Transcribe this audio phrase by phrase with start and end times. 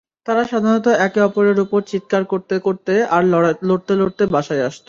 [0.25, 3.23] তারা সাধারণত একে অপরের উপর চিৎকার করতে করতে, আর
[3.63, 4.79] লড়তে লড়তে বাসায় আসতো।